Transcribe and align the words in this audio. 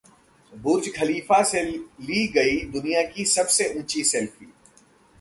बुर्ज 0.53 0.89
Khalifa 0.95 1.41
से 1.43 1.61
ली 1.63 2.25
गई 2.27 2.59
दुनिया 2.71 3.03
की 3.11 3.25
सबसे 3.25 3.73
ऊंची 3.79 4.03
सेल्फी 4.03 4.51